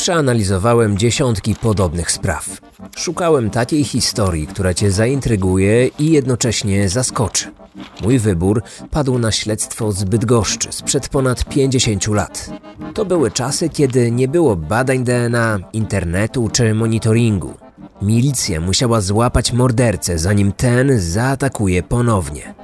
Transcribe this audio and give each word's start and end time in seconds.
Przeanalizowałem 0.00 0.98
dziesiątki 0.98 1.54
podobnych 1.54 2.10
spraw. 2.10 2.60
Szukałem 2.96 3.50
takiej 3.50 3.84
historii, 3.84 4.46
która 4.46 4.74
cię 4.74 4.90
zaintryguje 4.90 5.86
i 5.86 6.10
jednocześnie 6.10 6.88
zaskoczy. 6.88 7.52
Mój 8.02 8.18
wybór 8.18 8.62
padł 8.90 9.18
na 9.18 9.32
śledztwo 9.32 9.92
z 9.92 10.04
Bydgoszczy 10.04 10.72
sprzed 10.72 11.08
ponad 11.08 11.44
50 11.44 12.06
lat. 12.06 12.50
To 12.94 13.04
były 13.04 13.30
czasy, 13.30 13.68
kiedy 13.68 14.10
nie 14.10 14.28
było 14.28 14.56
badań 14.56 15.04
DNA, 15.04 15.58
internetu 15.72 16.48
czy 16.52 16.74
monitoringu. 16.74 17.54
Milicja 18.02 18.60
musiała 18.60 19.00
złapać 19.00 19.52
mordercę, 19.52 20.18
zanim 20.18 20.52
ten 20.52 21.00
zaatakuje 21.00 21.82
ponownie. 21.82 22.54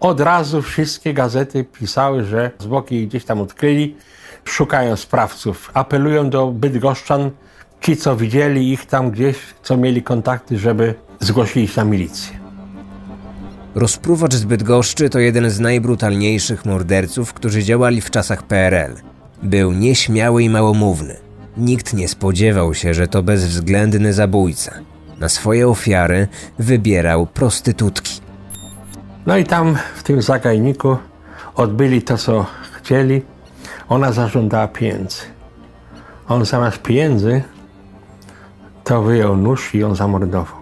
Od 0.00 0.20
razu 0.20 0.62
wszystkie 0.62 1.14
gazety 1.14 1.64
pisały, 1.64 2.24
że 2.24 2.50
zwłoki 2.58 3.06
gdzieś 3.06 3.24
tam 3.24 3.40
odkryli, 3.40 3.96
szukają 4.50 4.96
sprawców. 4.96 5.70
Apelują 5.74 6.30
do 6.30 6.46
bydgoszczan, 6.46 7.30
ci 7.80 7.96
co 7.96 8.16
widzieli 8.16 8.72
ich 8.72 8.86
tam 8.86 9.10
gdzieś, 9.10 9.36
co 9.62 9.76
mieli 9.76 10.02
kontakty, 10.02 10.58
żeby 10.58 10.94
zgłosili 11.20 11.68
się 11.68 11.76
na 11.76 11.84
milicję. 11.84 12.40
Rozpruwacz 13.74 14.34
z 14.34 14.44
Bydgoszczy 14.44 15.10
to 15.10 15.18
jeden 15.18 15.50
z 15.50 15.60
najbrutalniejszych 15.60 16.64
morderców, 16.64 17.32
którzy 17.32 17.62
działali 17.62 18.00
w 18.00 18.10
czasach 18.10 18.42
PRL. 18.42 18.94
Był 19.42 19.72
nieśmiały 19.72 20.42
i 20.42 20.50
małomówny. 20.50 21.16
Nikt 21.56 21.94
nie 21.94 22.08
spodziewał 22.08 22.74
się, 22.74 22.94
że 22.94 23.08
to 23.08 23.22
bezwzględny 23.22 24.12
zabójca. 24.12 24.72
Na 25.20 25.28
swoje 25.28 25.68
ofiary 25.68 26.28
wybierał 26.58 27.26
prostytutki. 27.26 28.20
No 29.26 29.36
i 29.36 29.44
tam 29.44 29.78
w 29.96 30.02
tym 30.02 30.22
zagajniku 30.22 30.96
odbyli 31.54 32.02
to, 32.02 32.18
co 32.18 32.46
chcieli. 32.72 33.22
Ona 33.88 34.12
zażądała 34.12 34.68
pieniędzy. 34.68 35.22
On 36.28 36.44
zamiast 36.44 36.82
pieniędzy 36.82 37.42
to 38.84 39.02
wyjął 39.02 39.36
nóż 39.36 39.74
i 39.74 39.78
ją 39.78 39.94
zamordował. 39.94 40.60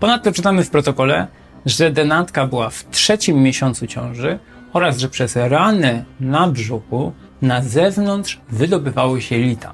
Ponadto 0.00 0.32
czytamy 0.32 0.64
w 0.64 0.70
protokole, 0.70 1.26
że 1.66 1.90
denatka 1.90 2.46
była 2.46 2.70
w 2.70 2.90
trzecim 2.90 3.42
miesiącu 3.42 3.86
ciąży 3.86 4.38
oraz 4.72 4.98
że 4.98 5.08
przez 5.08 5.36
rany 5.36 6.04
na 6.20 6.48
brzuchu 6.48 7.12
na 7.42 7.62
zewnątrz 7.62 8.40
wydobywały 8.48 9.22
się 9.22 9.38
lita. 9.38 9.72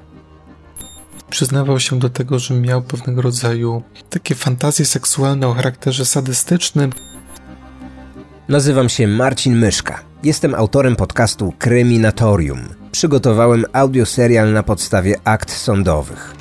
Przyznawał 1.29 1.79
się 1.79 1.99
do 1.99 2.09
tego, 2.09 2.39
że 2.39 2.53
miał 2.53 2.81
pewnego 2.81 3.21
rodzaju 3.21 3.83
takie 4.09 4.35
fantazje 4.35 4.85
seksualne 4.85 5.47
o 5.47 5.53
charakterze 5.53 6.05
sadystycznym. 6.05 6.91
Nazywam 8.49 8.89
się 8.89 9.07
Marcin 9.07 9.57
Myszka. 9.57 10.06
Jestem 10.23 10.55
autorem 10.55 10.95
podcastu 10.95 11.53
Kryminatorium. 11.59 12.59
Przygotowałem 12.91 13.65
audioserial 13.73 14.53
na 14.53 14.63
podstawie 14.63 15.15
akt 15.23 15.51
sądowych. 15.51 16.35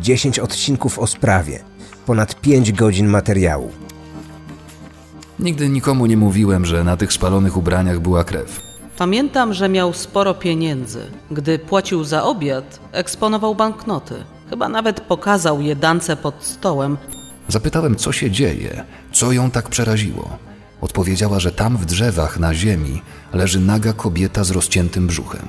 10 0.00 0.38
odcinków 0.38 0.98
o 0.98 1.06
sprawie, 1.06 1.64
ponad 2.06 2.40
5 2.40 2.72
godzin 2.72 3.06
materiału. 3.06 3.70
Nigdy 5.38 5.68
nikomu 5.68 6.06
nie 6.06 6.16
mówiłem, 6.16 6.64
że 6.64 6.84
na 6.84 6.96
tych 6.96 7.12
spalonych 7.12 7.56
ubraniach 7.56 8.00
była 8.00 8.24
krew. 8.24 8.60
Pamiętam, 8.98 9.54
że 9.54 9.68
miał 9.68 9.92
sporo 9.92 10.34
pieniędzy. 10.34 11.00
Gdy 11.30 11.58
płacił 11.58 12.04
za 12.04 12.24
obiad, 12.24 12.80
eksponował 12.92 13.54
banknoty. 13.54 14.14
Chyba 14.50 14.68
nawet 14.68 15.00
pokazał 15.00 15.60
je 15.60 15.76
dance 15.76 16.16
pod 16.16 16.34
stołem. 16.44 16.96
Zapytałem, 17.48 17.96
co 17.96 18.12
się 18.12 18.30
dzieje, 18.30 18.84
co 19.12 19.32
ją 19.32 19.50
tak 19.50 19.68
przeraziło. 19.68 20.38
Odpowiedziała, 20.86 21.40
że 21.40 21.52
tam 21.52 21.76
w 21.76 21.84
drzewach 21.84 22.38
na 22.38 22.54
ziemi 22.54 23.02
leży 23.32 23.60
naga 23.60 23.92
kobieta 23.92 24.44
z 24.44 24.50
rozciętym 24.50 25.06
brzuchem. 25.06 25.48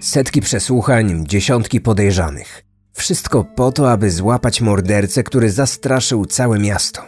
Setki 0.00 0.40
przesłuchań, 0.40 1.24
dziesiątki 1.26 1.80
podejrzanych. 1.80 2.64
Wszystko 2.92 3.44
po 3.56 3.72
to, 3.72 3.92
aby 3.92 4.10
złapać 4.10 4.60
mordercę, 4.60 5.22
który 5.22 5.50
zastraszył 5.50 6.26
całe 6.26 6.58
miasto. 6.58 7.02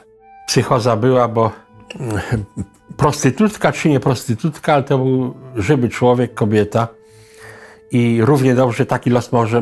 Psychoza 0.47 0.97
była, 0.97 1.29
bo 1.29 1.53
mm, 2.01 2.21
prostytutka 2.97 3.73
czy 3.73 3.89
nie 3.89 4.01
prostytutka, 4.01 4.75
ale 4.75 4.83
to 4.83 4.99
był 4.99 5.35
żywy 5.57 5.89
człowiek, 5.89 6.35
kobieta. 6.35 6.89
I 7.91 8.21
równie 8.23 8.55
dobrze 8.55 8.87
taki 8.87 9.11
los 9.11 9.33
może 9.33 9.61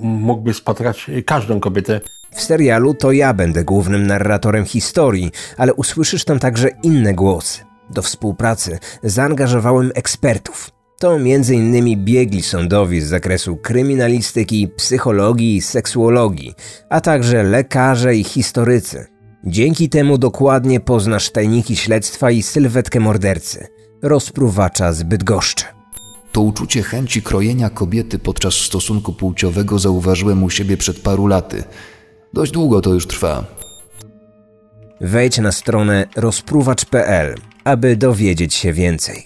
mógłby 0.00 0.54
spotkać 0.54 1.10
każdą 1.26 1.60
kobietę. 1.60 2.00
W 2.36 2.42
serialu 2.42 2.94
to 2.94 3.12
ja 3.12 3.34
będę 3.34 3.64
głównym 3.64 4.06
narratorem 4.06 4.64
historii, 4.64 5.30
ale 5.56 5.74
usłyszysz 5.74 6.24
tam 6.24 6.38
także 6.38 6.68
inne 6.82 7.14
głosy. 7.14 7.60
Do 7.90 8.02
współpracy 8.02 8.78
zaangażowałem 9.02 9.90
ekspertów. 9.94 10.70
To 10.98 11.16
m.in. 11.16 12.04
biegli 12.04 12.42
sądowi 12.42 13.00
z 13.00 13.06
zakresu 13.06 13.56
kryminalistyki, 13.56 14.68
psychologii 14.68 15.56
i 15.56 15.62
seksuologii, 15.62 16.54
a 16.90 17.00
także 17.00 17.42
lekarze 17.42 18.16
i 18.16 18.24
historycy. 18.24 19.06
Dzięki 19.44 19.88
temu 19.88 20.18
dokładnie 20.18 20.80
poznasz 20.80 21.30
tajniki 21.30 21.76
śledztwa 21.76 22.30
i 22.30 22.42
sylwetkę 22.42 23.00
mordercy, 23.00 23.66
rozpruwacza 24.02 24.92
z 24.92 25.02
Bydgoszczy. 25.02 25.64
To 26.32 26.40
uczucie 26.40 26.82
chęci 26.82 27.22
krojenia 27.22 27.70
kobiety 27.70 28.18
podczas 28.18 28.54
stosunku 28.54 29.12
płciowego 29.12 29.78
zauważyłem 29.78 30.42
u 30.42 30.50
siebie 30.50 30.76
przed 30.76 31.00
paru 31.00 31.26
laty. 31.26 31.64
Dość 32.36 32.52
długo 32.52 32.80
to 32.80 32.94
już 32.94 33.06
trwa. 33.06 33.44
Wejdź 35.00 35.38
na 35.38 35.52
stronę 35.52 36.06
rozpruwacz.pl, 36.16 37.34
aby 37.64 37.96
dowiedzieć 37.96 38.54
się 38.54 38.72
więcej. 38.72 39.24